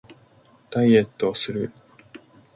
[0.71, 1.71] ダイエットをする